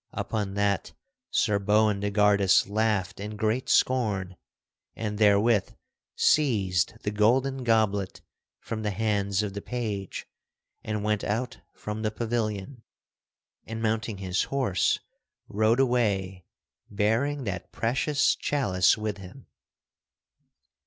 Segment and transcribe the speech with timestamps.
[0.13, 0.93] Upon that
[1.29, 4.35] Sir Boindegardus laughed in great scorn,
[4.95, 5.73] and therewith
[6.15, 8.19] seized the golden goblet
[8.59, 10.25] from the hands of the page
[10.83, 12.81] and went out from the pavilion,
[13.67, 14.97] and mounting his horse
[15.47, 16.45] rode away
[16.89, 19.45] bearing that precious chalice with him.